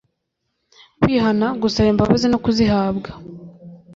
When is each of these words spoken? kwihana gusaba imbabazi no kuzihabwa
kwihana 1.01 1.47
gusaba 1.61 1.91
imbabazi 1.93 2.27
no 2.29 2.39
kuzihabwa 2.43 3.09